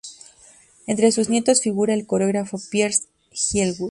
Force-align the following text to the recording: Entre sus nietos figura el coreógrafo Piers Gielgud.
Entre 0.87 1.11
sus 1.11 1.29
nietos 1.29 1.61
figura 1.61 1.93
el 1.93 2.07
coreógrafo 2.07 2.57
Piers 2.71 3.07
Gielgud. 3.31 3.89